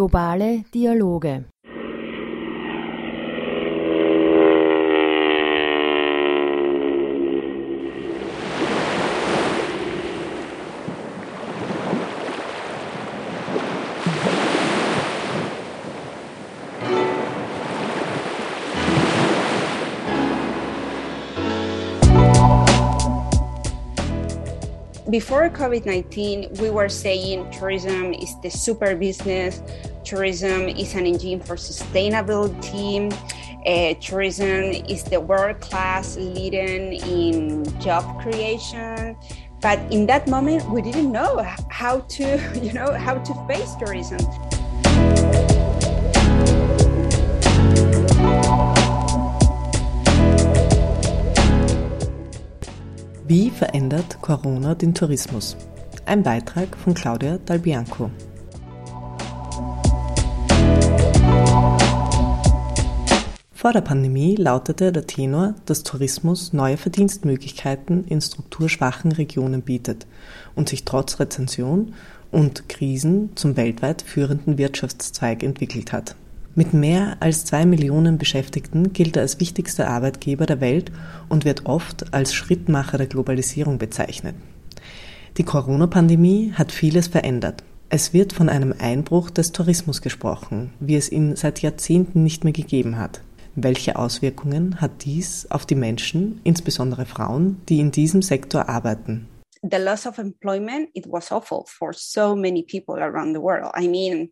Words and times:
Globale 0.00 0.64
Dialoge 0.72 1.44
before 25.10 25.50
COVID 25.50 25.86
19, 25.86 26.54
we 26.60 26.70
were 26.70 26.88
saying 26.88 27.50
tourism 27.50 28.14
is 28.14 28.38
the 28.40 28.50
super 28.50 28.94
business, 28.94 29.62
tourism 30.04 30.68
is 30.68 30.94
an 30.94 31.06
engine 31.06 31.40
for 31.40 31.56
sustainability, 31.56 33.12
uh, 33.66 33.94
tourism 34.00 34.72
is 34.88 35.02
the 35.04 35.20
world 35.20 35.60
class 35.60 36.16
leading 36.16 36.94
in 37.08 37.80
job 37.80 38.22
creation. 38.22 39.16
But 39.60 39.78
in 39.92 40.06
that 40.06 40.26
moment, 40.28 40.68
we 40.70 40.80
didn't 40.80 41.12
know 41.12 41.44
how 41.68 42.00
to, 42.00 42.60
you 42.62 42.72
know, 42.72 42.92
how 42.94 43.18
to 43.18 43.46
face 43.48 43.74
tourism. 43.74 44.20
Wie 53.30 53.48
verändert 53.48 54.20
Corona 54.22 54.74
den 54.74 54.92
Tourismus? 54.92 55.56
Ein 56.04 56.24
Beitrag 56.24 56.76
von 56.76 56.94
Claudia 56.94 57.38
Dalbianco. 57.38 58.10
Vor 63.52 63.72
der 63.72 63.82
Pandemie 63.82 64.34
lautete 64.34 64.90
der 64.90 65.06
Tenor, 65.06 65.54
dass 65.64 65.84
Tourismus 65.84 66.52
neue 66.52 66.76
Verdienstmöglichkeiten 66.76 68.02
in 68.02 68.20
strukturschwachen 68.20 69.12
Regionen 69.12 69.62
bietet 69.62 70.08
und 70.56 70.68
sich 70.68 70.84
trotz 70.84 71.20
Rezension 71.20 71.94
und 72.32 72.68
Krisen 72.68 73.36
zum 73.36 73.56
weltweit 73.56 74.02
führenden 74.02 74.58
Wirtschaftszweig 74.58 75.44
entwickelt 75.44 75.92
hat. 75.92 76.16
Mit 76.54 76.74
mehr 76.74 77.16
als 77.20 77.44
zwei 77.44 77.64
Millionen 77.64 78.18
Beschäftigten 78.18 78.92
gilt 78.92 79.16
er 79.16 79.22
als 79.22 79.38
wichtigster 79.38 79.88
Arbeitgeber 79.88 80.46
der 80.46 80.60
Welt 80.60 80.90
und 81.28 81.44
wird 81.44 81.66
oft 81.66 82.12
als 82.12 82.34
Schrittmacher 82.34 82.98
der 82.98 83.06
Globalisierung 83.06 83.78
bezeichnet. 83.78 84.34
Die 85.36 85.44
Corona-Pandemie 85.44 86.52
hat 86.54 86.72
vieles 86.72 87.06
verändert. 87.06 87.62
Es 87.88 88.12
wird 88.12 88.32
von 88.32 88.48
einem 88.48 88.74
Einbruch 88.76 89.30
des 89.30 89.52
Tourismus 89.52 90.02
gesprochen, 90.02 90.72
wie 90.80 90.96
es 90.96 91.10
ihn 91.10 91.36
seit 91.36 91.62
Jahrzehnten 91.62 92.24
nicht 92.24 92.42
mehr 92.42 92.52
gegeben 92.52 92.98
hat. 92.98 93.20
Welche 93.54 93.96
Auswirkungen 93.96 94.80
hat 94.80 95.04
dies 95.04 95.50
auf 95.50 95.66
die 95.66 95.74
Menschen, 95.74 96.40
insbesondere 96.44 97.06
Frauen, 97.06 97.60
die 97.68 97.80
in 97.80 97.90
diesem 97.90 98.22
Sektor 98.22 98.68
arbeiten? 98.68 99.28
The 99.62 99.76
loss 99.76 100.06
of 100.06 100.18
employment, 100.18 100.88
it 100.94 101.06
was 101.06 101.30
awful 101.30 101.64
for 101.66 101.92
so 101.92 102.34
many 102.34 102.64
people 102.64 102.94
around 103.02 103.34
the 103.34 103.42
world. 103.42 103.70
I 103.76 103.88
mean, 103.88 104.30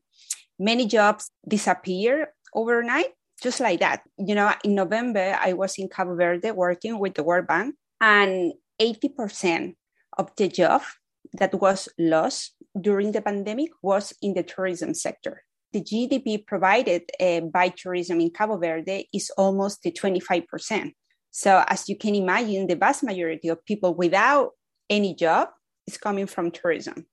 many 0.58 0.86
jobs 0.86 1.30
disappear 1.46 2.34
overnight, 2.54 3.12
just 3.42 3.60
like 3.60 3.80
that. 3.80 4.02
You 4.18 4.34
know, 4.34 4.52
in 4.64 4.74
November, 4.74 5.36
I 5.40 5.52
was 5.52 5.78
in 5.78 5.88
Cabo 5.88 6.16
Verde 6.16 6.50
working 6.50 6.98
with 6.98 7.14
the 7.14 7.22
World 7.22 7.46
Bank, 7.46 7.74
and 8.00 8.52
80% 8.80 9.74
of 10.18 10.30
the 10.36 10.48
job 10.48 10.82
that 11.34 11.54
was 11.54 11.88
lost 11.98 12.54
during 12.80 13.12
the 13.12 13.20
pandemic 13.20 13.70
was 13.82 14.12
in 14.22 14.34
the 14.34 14.42
tourism 14.42 14.94
sector. 14.94 15.42
The 15.72 15.82
GDP 15.82 16.46
provided 16.46 17.02
uh, 17.20 17.40
by 17.40 17.68
tourism 17.68 18.20
in 18.20 18.30
Cabo 18.30 18.56
Verde 18.56 19.08
is 19.12 19.30
almost 19.36 19.82
to 19.82 19.90
25%. 19.90 20.92
So, 21.30 21.62
as 21.68 21.88
you 21.88 21.96
can 21.96 22.14
imagine, 22.14 22.66
the 22.66 22.74
vast 22.74 23.02
majority 23.04 23.48
of 23.48 23.64
people 23.64 23.94
without 23.94 24.52
any 24.88 25.14
job 25.14 25.48
is 25.86 25.98
coming 25.98 26.26
from 26.26 26.50
tourism. 26.50 27.06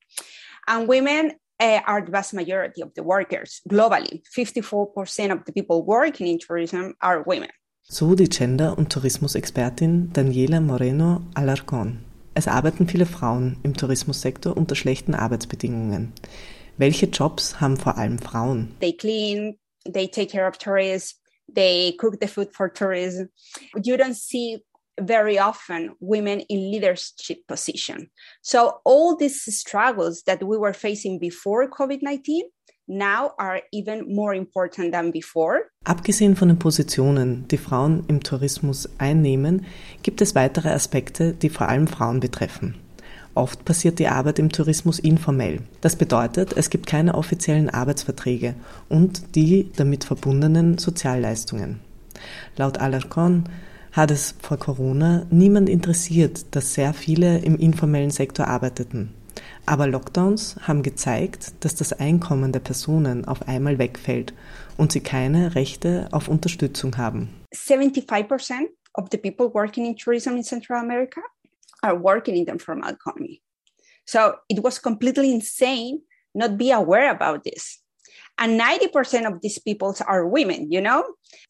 And 0.67 0.87
women 0.87 1.33
uh, 1.59 1.81
are 1.85 2.01
the 2.01 2.11
vast 2.11 2.33
majority 2.33 2.81
of 2.81 2.93
the 2.95 3.03
workers 3.03 3.61
globally. 3.69 4.21
54% 4.35 5.31
of 5.31 5.45
the 5.45 5.51
people 5.51 5.85
working 5.85 6.27
in 6.27 6.39
tourism 6.39 6.95
are 7.01 7.23
women. 7.25 7.49
So 7.87 8.15
die 8.15 8.29
Gender- 8.29 8.77
und 8.77 8.91
Tourismusexpertin 8.91 10.11
Daniela 10.13 10.59
Moreno 10.59 11.21
Alarcón. 11.35 11.99
Es 12.33 12.47
arbeiten 12.47 12.87
viele 12.87 13.05
Frauen 13.05 13.57
im 13.63 13.75
Tourismussektor 13.75 14.57
unter 14.57 14.75
schlechten 14.75 15.13
Arbeitsbedingungen. 15.13 16.11
Welche 16.77 17.05
Jobs 17.05 17.61
haben 17.61 17.77
vor 17.77 17.97
allem 17.97 18.19
Frauen? 18.19 18.75
They 18.81 18.91
clean, 18.91 19.57
they 19.85 20.07
take 20.07 20.27
care 20.27 20.47
of 20.47 20.57
tourists, 20.57 21.21
they 21.53 21.95
cook 21.97 22.19
the 22.19 22.27
food 22.27 22.49
for 22.51 22.73
tourists. 22.73 23.21
You 23.81 23.95
don't 23.95 24.15
see 24.15 24.65
very 24.99 25.39
often 25.39 25.95
women 25.99 26.41
in 26.49 26.71
leadership 26.71 27.45
position. 27.47 28.09
So 28.41 28.79
all 28.85 29.15
these 29.17 29.43
struggles 29.55 30.23
that 30.23 30.41
we 30.41 30.57
were 30.57 30.73
facing 30.73 31.19
before 31.19 31.69
COVID-19 31.69 32.41
now 32.87 33.31
are 33.37 33.61
even 33.71 34.13
more 34.13 34.33
important 34.35 34.93
than 34.93 35.11
before. 35.11 35.71
Abgesehen 35.85 36.35
von 36.35 36.49
den 36.49 36.59
Positionen, 36.59 37.47
die 37.49 37.57
Frauen 37.57 38.05
im 38.07 38.21
Tourismus 38.21 38.89
einnehmen, 38.97 39.65
gibt 40.03 40.21
es 40.21 40.35
weitere 40.35 40.69
Aspekte, 40.69 41.33
die 41.33 41.49
vor 41.49 41.67
allem 41.67 41.87
Frauen 41.87 42.19
betreffen. 42.19 42.75
Oft 43.33 43.65
passiert 43.65 43.99
die 43.99 44.07
Arbeit 44.07 44.39
im 44.39 44.49
Tourismus 44.49 44.97
informell. 44.97 45.59
Das 45.81 45.97
bedeutet, 45.97 46.53
es 46.55 46.69
gibt 46.69 46.87
keine 46.87 47.15
offiziellen 47.15 47.69
Arbeitsverträge 47.69 48.55
und 48.87 49.35
die 49.35 49.71
damit 49.75 50.05
verbundenen 50.05 50.77
Sozialleistungen. 50.77 51.81
Laut 52.55 52.77
Alarcon 52.77 53.49
hat 53.95 54.11
es 54.11 54.35
vor 54.41 54.57
Corona 54.57 55.25
niemand 55.31 55.69
interessiert, 55.69 56.53
dass 56.53 56.73
sehr 56.73 56.93
viele 56.93 57.39
im 57.39 57.55
informellen 57.57 58.11
Sektor 58.11 58.47
arbeiteten. 58.47 59.13
Aber 59.65 59.87
Lockdowns 59.87 60.57
haben 60.61 60.83
gezeigt, 60.83 61.53
dass 61.61 61.75
das 61.75 61.93
Einkommen 61.93 62.51
der 62.51 62.59
Personen 62.59 63.25
auf 63.25 63.47
einmal 63.47 63.79
wegfällt 63.79 64.33
und 64.77 64.91
sie 64.91 64.99
keine 64.99 65.55
Rechte 65.55 66.09
auf 66.11 66.27
Unterstützung 66.27 66.97
haben. 66.97 67.29
75% 67.53 68.67
of 68.95 69.07
the 69.11 69.17
people 69.17 69.53
working 69.53 69.85
in 69.85 69.95
tourism 69.95 70.31
in 70.31 70.43
Central 70.43 70.79
America 70.79 71.21
are 71.81 71.97
working 71.97 72.35
in 72.35 72.45
the 72.45 72.51
informal 72.51 72.93
economy. 72.93 73.41
So 74.05 74.33
it 74.49 74.61
was 74.61 74.81
completely 74.81 75.31
insane 75.31 76.01
not 76.33 76.57
be 76.57 76.73
aware 76.73 77.09
about 77.09 77.49
this. 77.49 77.84
And 78.37 78.59
90% 78.59 79.25
of 79.25 79.41
these 79.41 79.59
people 79.59 79.95
are 80.07 80.27
women 80.27 80.71
you 80.71 80.81
know? 80.81 81.03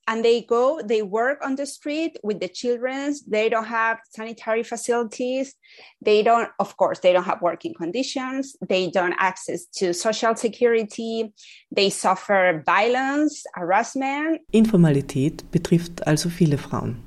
And 0.08 0.24
they 0.24 0.42
go 0.42 0.82
they 0.84 1.02
work 1.02 1.44
on 1.44 1.56
the 1.56 1.66
street 1.66 2.18
with 2.24 2.40
the 2.40 2.48
children. 2.48 3.16
They 3.28 3.50
don't 3.50 3.66
have 3.66 3.98
sanitary 4.10 4.64
facilities. 4.64 5.56
They 6.02 6.24
don't 6.24 6.50
of 6.60 6.78
course 6.78 7.00
they 7.00 7.14
don't 7.14 7.26
have 7.26 7.42
working 7.42 7.74
conditions. 7.74 8.56
They 8.68 8.90
don't 8.90 9.16
access 9.18 9.66
to 9.78 9.94
social 9.94 10.36
security. 10.36 11.34
They 11.72 11.90
suffer 11.90 12.64
violence 12.66 13.44
harassment. 13.56 14.42
Informalität 14.52 15.50
betrifft 15.52 16.06
also 16.08 16.30
viele 16.30 16.58
frauen. 16.58 17.04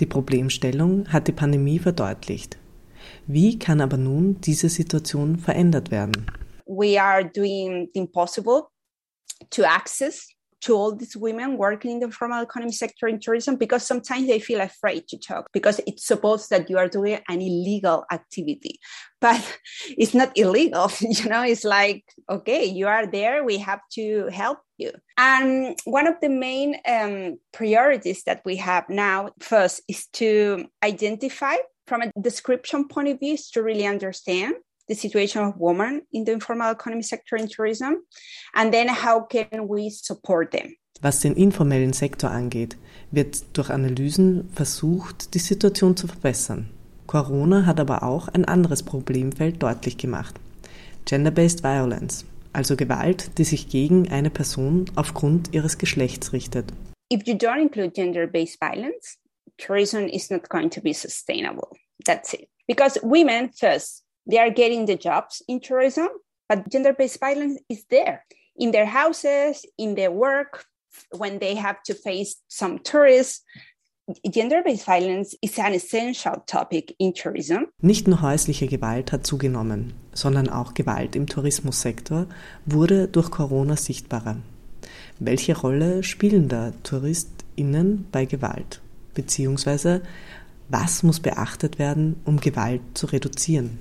Die 0.00 0.06
problemstellung 0.06 1.06
hat 1.12 1.28
die 1.28 1.32
pandemie 1.32 1.78
verdeutlicht. 1.78 2.58
Wie 3.26 3.58
kann 3.58 3.80
aber 3.80 3.96
nun 3.96 4.40
diese 4.40 4.68
situation 4.68 5.38
verändert 5.38 5.90
werden? 5.90 6.26
We 6.66 7.00
are 7.00 7.24
doing 7.24 7.88
the 7.92 8.00
impossible 8.00 8.68
to 9.50 9.64
access 9.64 10.26
to 10.64 10.74
all 10.74 10.94
these 10.94 11.14
women 11.14 11.58
working 11.58 11.90
in 11.92 12.00
the 12.00 12.10
formal 12.10 12.42
economy 12.42 12.72
sector 12.72 13.06
in 13.06 13.20
tourism 13.20 13.56
because 13.56 13.86
sometimes 13.86 14.26
they 14.26 14.38
feel 14.38 14.62
afraid 14.62 15.06
to 15.06 15.18
talk 15.18 15.50
because 15.52 15.78
it's 15.86 16.06
supposed 16.06 16.48
that 16.48 16.70
you 16.70 16.78
are 16.78 16.88
doing 16.88 17.18
an 17.28 17.42
illegal 17.42 18.06
activity. 18.10 18.80
But 19.20 19.58
it's 19.98 20.14
not 20.14 20.32
illegal 20.36 20.90
you 21.00 21.28
know 21.28 21.42
it's 21.42 21.64
like 21.64 22.04
okay 22.30 22.64
you 22.64 22.86
are 22.86 23.06
there 23.06 23.44
we 23.44 23.58
have 23.58 23.80
to 23.92 24.28
help 24.28 24.58
you. 24.78 24.92
And 25.18 25.78
one 25.84 26.06
of 26.06 26.14
the 26.22 26.30
main 26.30 26.76
um, 26.88 27.38
priorities 27.52 28.24
that 28.24 28.40
we 28.44 28.56
have 28.56 28.88
now 28.88 29.30
first 29.40 29.82
is 29.86 30.06
to 30.14 30.66
identify 30.82 31.56
from 31.86 32.02
a 32.02 32.12
description 32.20 32.88
point 32.88 33.08
of 33.08 33.20
view 33.20 33.34
is 33.34 33.50
to 33.50 33.62
really 33.62 33.86
understand 33.86 34.54
the 34.88 34.94
situation 34.94 35.44
of 35.44 35.54
women 35.58 36.02
in 36.10 36.24
the 36.24 36.32
informal 36.32 36.72
economy 36.72 37.02
sector 37.02 37.36
in 37.36 37.48
tourism, 37.48 38.04
and 38.54 38.72
then 38.72 38.88
how 38.88 39.26
can 39.26 39.68
we 39.68 39.90
support 39.90 40.50
them. 40.52 40.76
Was 41.00 41.20
den 41.20 41.34
informellen 41.34 41.92
Sektor 41.92 42.30
angeht, 42.30 42.76
wird 43.10 43.44
durch 43.52 43.70
Analysen 43.70 44.48
versucht, 44.54 45.34
die 45.34 45.38
Situation 45.38 45.96
zu 45.96 46.06
verbessern. 46.06 46.70
Corona 47.06 47.66
hat 47.66 47.80
aber 47.80 48.02
auch 48.02 48.28
ein 48.28 48.44
anderes 48.44 48.82
Problemfeld 48.82 49.62
deutlich 49.62 49.98
gemacht. 49.98 50.34
Gender-based 51.04 51.62
Violence, 51.62 52.24
also 52.52 52.76
Gewalt, 52.76 53.36
die 53.38 53.44
sich 53.44 53.68
gegen 53.68 54.10
eine 54.10 54.30
Person 54.30 54.86
aufgrund 54.94 55.52
ihres 55.52 55.76
Geschlechts 55.76 56.32
richtet. 56.32 56.72
If 57.12 57.26
you 57.26 57.34
don't 57.34 57.60
include 57.60 57.90
gender-based 57.90 58.58
violence, 58.60 59.18
tourism 59.58 60.06
is 60.06 60.30
not 60.30 60.48
going 60.48 60.70
to 60.70 60.80
be 60.80 60.94
sustainable. 60.94 61.68
That's 62.06 62.32
it. 62.32 62.48
Because 62.66 62.98
women 63.02 63.50
first 63.52 64.03
they 64.26 64.38
are 64.38 64.50
getting 64.50 64.86
the 64.86 64.96
jobs 64.96 65.42
in 65.48 65.60
tourism, 65.60 66.08
but 66.48 66.70
gender 66.70 66.92
based 66.92 67.20
violence 67.20 67.60
is 67.68 67.86
there. 67.90 68.24
in 68.56 68.72
their 68.72 68.86
houses, 68.86 69.66
in 69.76 69.94
their 69.94 70.12
work, 70.12 70.66
when 71.10 71.38
they 71.38 71.54
have 71.56 71.82
to 71.84 71.94
face 71.94 72.36
some 72.48 72.78
tourists. 72.82 73.44
Gender-based 74.30 74.84
violence 74.84 75.34
is 75.40 75.58
an 75.58 75.72
essential 75.72 76.42
topic 76.46 76.94
in 76.98 77.14
tourism. 77.14 77.68
Nicht 77.80 78.06
nur 78.06 78.20
häusliche 78.20 78.66
Gewalt 78.66 79.12
hat 79.12 79.26
zugenommen, 79.26 79.94
sondern 80.12 80.50
auch 80.50 80.74
Gewalt 80.74 81.16
im 81.16 81.26
Tourismussektor 81.26 82.26
wurde 82.66 83.08
durch 83.08 83.30
Corona 83.30 83.76
sichtbarer. 83.76 84.36
Welche 85.18 85.56
Rolle 85.56 86.02
spielen 86.02 86.50
da 86.50 86.72
TouristInnen 86.82 88.06
bei 88.12 88.26
Gewalt? 88.26 88.82
Beziehungsweise 89.14 90.02
was 90.68 91.02
muss 91.02 91.20
beachtet 91.20 91.78
werden, 91.78 92.20
um 92.26 92.40
Gewalt 92.40 92.82
zu 92.92 93.06
reduzieren? 93.06 93.78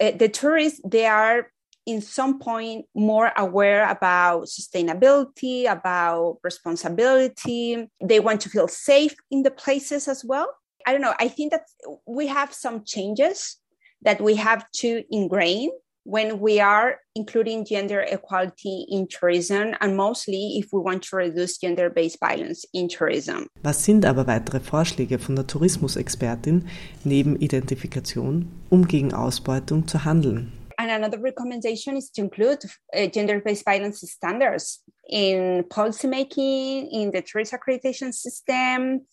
Uh, 0.00 0.12
the 0.12 0.28
tourists, 0.28 0.80
they 0.84 1.06
are 1.06 1.48
in 1.86 2.00
some 2.00 2.38
point 2.38 2.86
more 2.94 3.32
aware 3.36 3.88
about 3.88 4.44
sustainability, 4.44 5.70
about 5.70 6.38
responsibility. 6.42 7.88
They 8.02 8.20
want 8.20 8.40
to 8.42 8.48
feel 8.48 8.68
safe 8.68 9.14
in 9.30 9.42
the 9.42 9.50
places 9.50 10.08
as 10.08 10.24
well. 10.24 10.48
I 10.86 10.92
don't 10.92 11.00
know. 11.00 11.14
I 11.18 11.28
think 11.28 11.52
that 11.52 11.64
we 12.06 12.26
have 12.28 12.52
some 12.54 12.84
changes 12.84 13.56
that 14.02 14.20
we 14.20 14.34
have 14.36 14.64
to 14.76 15.04
ingrain 15.10 15.70
when 16.04 16.40
we 16.40 16.60
are 16.60 16.98
including 17.14 17.64
gender 17.64 18.00
equality 18.00 18.86
in 18.88 19.06
tourism 19.06 19.74
and 19.80 19.96
mostly 19.96 20.58
if 20.58 20.72
we 20.72 20.80
want 20.80 21.02
to 21.02 21.16
reduce 21.16 21.58
gender-based 21.58 22.18
violence 22.20 22.64
in 22.72 22.88
tourism. 22.88 23.48
Was 23.62 23.84
sind 23.84 24.04
aber 24.04 24.26
weitere 24.26 24.60
Vorschläge 24.60 25.18
von 25.18 25.36
der 25.36 25.46
Tourismusexpertin 25.46 26.68
neben 27.04 27.36
Identifikation, 27.36 28.50
um 28.70 28.86
gegen 28.86 29.12
Ausbeutung 29.12 29.86
zu 29.86 30.04
handeln? 30.04 30.52
And 30.78 30.90
another 30.90 31.22
recommendation 31.22 31.94
is 31.98 32.10
to 32.12 32.22
include 32.22 32.64
uh, 32.94 33.06
gender-based 33.06 33.66
violence 33.66 34.00
standards 34.00 34.82
in 35.10 35.64
policymaking, 35.68 36.88
in 36.90 37.10
the 37.10 37.20
tourist 37.20 37.52
accreditation 37.52 38.14
system, 38.14 39.06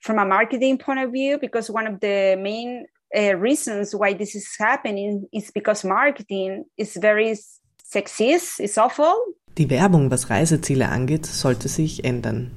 from 0.00 0.18
a 0.18 0.24
marketing 0.24 0.78
point 0.78 0.98
of 0.98 1.12
view, 1.12 1.38
because 1.38 1.70
one 1.70 1.86
of 1.86 2.00
the 2.00 2.36
main 2.40 2.86
uh, 3.14 3.36
reasons 3.36 3.94
why 3.94 4.14
this 4.14 4.34
is 4.34 4.56
happening 4.58 5.26
is 5.32 5.52
because 5.52 5.86
marketing 5.86 6.64
is 6.76 6.96
very 7.00 7.36
sexist, 7.84 8.60
is 8.60 8.78
awful. 8.78 9.14
Die 9.58 9.68
Werbung, 9.68 10.10
was 10.10 10.30
Reiseziele 10.30 10.88
angeht, 10.88 11.26
sollte 11.26 11.68
sich 11.68 12.04
ändern. 12.04 12.52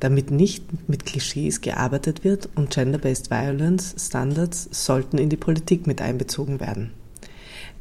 Damit 0.00 0.30
nicht 0.30 0.88
mit 0.88 1.06
Klischees 1.06 1.60
gearbeitet 1.60 2.24
wird 2.24 2.48
und 2.56 2.70
Gender-Based 2.70 3.30
Violence 3.30 3.94
Standards 3.98 4.68
sollten 4.72 5.18
in 5.18 5.30
die 5.30 5.36
Politik 5.36 5.86
mit 5.86 6.02
einbezogen 6.02 6.60
werden. 6.60 6.92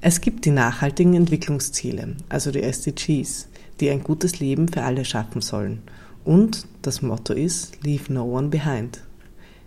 Es 0.01 0.21
gibt 0.21 0.45
die 0.45 0.51
nachhaltigen 0.51 1.16
Entwicklungsziele, 1.16 2.16
also 2.30 2.51
die 2.51 2.62
SDGs, 2.62 3.48
die 3.80 3.89
ein 3.89 4.04
gutes 4.04 4.39
Leben 4.39 4.68
für 4.68 4.83
alle 4.83 5.06
schaffen 5.06 5.42
sollen. 5.42 5.81
Und 6.24 6.68
das 6.81 7.01
Motto 7.01 7.33
ist 7.33 7.83
Leave 7.83 8.13
no 8.13 8.24
one 8.24 8.50
behind. 8.50 9.01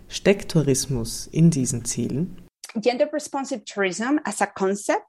Steckt 0.09 0.51
Tourismus 0.51 1.27
in 1.27 1.49
diesen 1.49 1.85
Zielen? 1.85 2.37
Gender 2.75 3.09
responsive 3.11 3.63
tourism 3.65 4.19
as 4.23 4.41
a 4.41 4.45
concept 4.45 5.05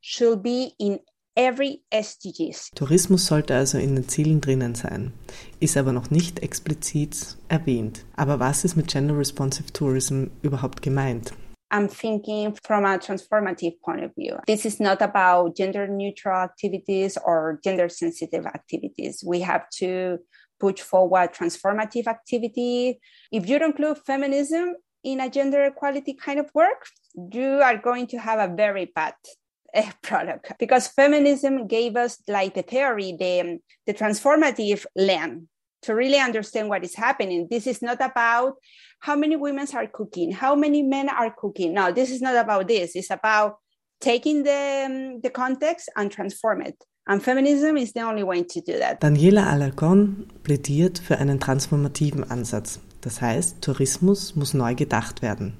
should 0.00 0.42
be 0.42 0.72
in 0.78 1.00
every 1.36 1.82
SDGs. 1.90 2.70
Tourismus 2.74 3.26
sollte 3.26 3.54
also 3.56 3.78
in 3.78 3.96
den 3.96 4.08
Zielen 4.08 4.40
drinnen 4.40 4.74
sein, 4.74 5.12
ist 5.60 5.76
aber 5.76 5.92
noch 5.92 6.10
nicht 6.10 6.40
explizit 6.40 7.36
erwähnt. 7.48 8.04
Aber 8.16 8.40
was 8.40 8.64
ist 8.64 8.76
mit 8.76 8.88
Gender 8.88 9.16
Responsive 9.16 9.72
Tourism 9.72 10.26
überhaupt 10.42 10.82
gemeint? 10.82 11.32
I'm 11.72 11.88
thinking 11.88 12.56
from 12.64 12.84
a 12.84 12.98
transformative 12.98 13.80
point 13.80 14.02
of 14.02 14.10
view. 14.16 14.36
This 14.46 14.64
is 14.64 14.80
not 14.80 15.00
about 15.00 15.54
gender 15.56 15.86
neutral 15.86 16.42
activities 16.42 17.16
or 17.16 17.60
gender 17.62 17.88
sensitive 17.88 18.44
activities. 18.44 19.22
We 19.24 19.40
have 19.42 19.68
to 19.78 20.18
put 20.60 20.78
forward 20.78 21.32
transformative 21.32 22.06
activity. 22.06 23.00
If 23.32 23.48
you 23.48 23.58
don't 23.58 23.70
include 23.70 23.98
feminism 23.98 24.74
in 25.02 25.20
a 25.20 25.30
gender 25.30 25.64
equality 25.64 26.14
kind 26.14 26.38
of 26.38 26.50
work, 26.54 26.86
you 27.32 27.60
are 27.62 27.78
going 27.78 28.06
to 28.08 28.18
have 28.18 28.38
a 28.38 28.54
very 28.54 28.84
bad 28.94 29.14
uh, 29.74 29.90
product 30.02 30.52
because 30.58 30.88
feminism 30.88 31.66
gave 31.66 31.96
us 31.96 32.18
like 32.28 32.54
the 32.54 32.62
theory, 32.62 33.16
the, 33.18 33.58
the 33.86 33.94
transformative 33.94 34.84
lens 34.94 35.46
to 35.82 35.94
really 35.94 36.18
understand 36.18 36.68
what 36.68 36.84
is 36.84 36.94
happening. 36.94 37.48
This 37.50 37.66
is 37.66 37.80
not 37.80 38.00
about 38.00 38.54
how 39.00 39.16
many 39.16 39.36
women 39.36 39.66
are 39.74 39.86
cooking, 39.86 40.30
how 40.30 40.54
many 40.54 40.82
men 40.82 41.08
are 41.08 41.34
cooking. 41.36 41.72
No, 41.72 41.90
this 41.90 42.10
is 42.10 42.20
not 42.20 42.36
about 42.36 42.68
this. 42.68 42.94
It's 42.94 43.10
about 43.10 43.56
taking 44.00 44.42
the, 44.42 44.84
um, 44.86 45.20
the 45.22 45.30
context 45.30 45.88
and 45.96 46.10
transform 46.10 46.62
it. 46.62 46.76
And 47.06 47.22
feminism 47.22 47.76
is 47.76 47.92
the 47.94 48.02
only 48.02 48.22
way 48.22 48.44
to 48.44 48.60
do 48.60 48.78
that. 48.78 49.02
Daniela 49.02 49.46
Alarcon 49.48 50.26
plädiert 50.42 50.98
für 50.98 51.18
einen 51.18 51.40
transformativen 51.40 52.30
Ansatz. 52.30 52.80
Das 53.00 53.20
heißt, 53.20 53.62
Tourismus 53.62 54.36
muss 54.36 54.54
neu 54.54 54.74
gedacht 54.74 55.22
werden. 55.22 55.54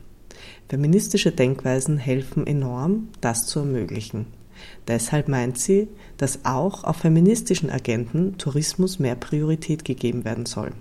Feministische 0.69 1.33
Denkweisen 1.33 1.99
helfen 1.99 2.47
enorm, 2.47 3.09
das 3.21 3.47
zu 3.47 3.61
ermöglichen. 3.61 4.27
Deshalb 4.87 5.29
meint 5.29 5.59
sie, 5.59 5.89
dass 6.19 6.45
auch 6.45 6.85
auf 6.85 6.97
feministischen 6.97 7.71
Agenten 7.71 8.37
Tourismus 8.37 8.99
mehr 8.99 9.15
Priorität 9.15 9.85
gegeben 9.85 10.25
werden 10.25 10.47
soll. 10.47 10.73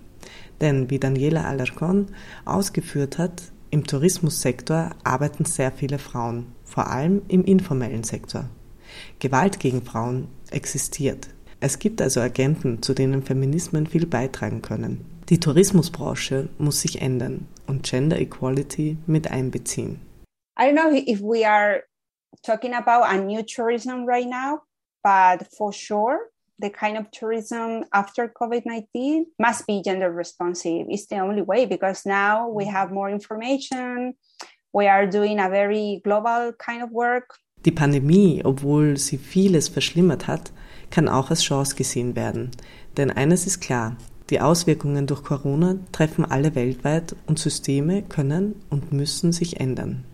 Denn 0.61 0.89
wie 0.89 0.99
Daniela 0.99 1.45
Alarcon 1.45 2.07
ausgeführt 2.45 3.17
hat, 3.17 3.43
im 3.71 3.85
Tourismussektor 3.85 4.91
arbeiten 5.03 5.45
sehr 5.45 5.71
viele 5.71 5.99
Frauen, 5.99 6.47
vor 6.65 6.87
allem 6.87 7.21
im 7.27 7.45
informellen 7.45 8.03
Sektor. 8.03 8.49
Gewalt 9.19 9.59
gegen 9.59 9.83
Frauen 9.83 10.27
existiert. 10.51 11.29
Es 11.59 11.79
gibt 11.79 12.01
also 12.01 12.21
Agenten, 12.21 12.81
zu 12.81 12.93
denen 12.93 13.23
Feminismen 13.23 13.87
viel 13.87 14.05
beitragen 14.05 14.61
können. 14.61 15.05
Die 15.29 15.39
Tourismusbranche 15.39 16.49
muss 16.57 16.81
sich 16.81 17.01
ändern 17.01 17.47
und 17.67 17.83
Gender 17.83 18.19
Equality 18.19 18.97
mit 19.05 19.29
einbeziehen. 19.29 19.99
I 20.57 20.63
don't 20.63 20.75
know 20.75 20.91
if 20.91 21.21
we 21.21 21.47
are 21.47 21.83
talking 22.43 22.73
about 22.73 23.03
a 23.05 23.17
new 23.17 23.43
tourism 23.43 24.05
right 24.05 24.27
now, 24.27 24.61
but 25.03 25.47
for 25.55 25.71
sure, 25.71 26.31
the 26.59 26.69
kind 26.69 26.97
of 26.97 27.09
tourism 27.11 27.85
after 27.93 28.27
COVID 28.27 28.65
19 28.65 29.25
must 29.39 29.65
be 29.67 29.81
gender 29.81 30.11
responsive. 30.11 30.87
It's 30.89 31.07
the 31.07 31.19
only 31.19 31.41
way 31.41 31.65
because 31.65 32.05
now 32.05 32.49
we 32.49 32.65
have 32.65 32.91
more 32.91 33.09
information. 33.09 34.15
We 34.73 34.87
are 34.87 35.07
doing 35.07 35.39
a 35.39 35.49
very 35.49 36.01
global 36.03 36.53
kind 36.53 36.83
of 36.83 36.91
work. 36.91 37.35
Die 37.65 37.71
Pandemie, 37.71 38.41
obwohl 38.43 38.97
sie 38.97 39.17
vieles 39.17 39.67
verschlimmert 39.67 40.27
hat, 40.27 40.51
kann 40.89 41.07
auch 41.07 41.29
als 41.29 41.43
Chance 41.43 41.75
gesehen 41.75 42.15
werden. 42.15 42.51
Denn 42.97 43.11
eines 43.11 43.45
ist 43.45 43.59
klar, 43.59 43.97
die 44.29 44.41
Auswirkungen 44.41 45.07
durch 45.07 45.23
Corona 45.23 45.75
treffen 45.91 46.23
alle 46.23 46.55
weltweit 46.55 47.15
und 47.25 47.39
Systeme 47.39 48.03
können 48.03 48.55
und 48.69 48.91
müssen 48.93 49.31
sich 49.31 49.59
ändern. 49.59 50.05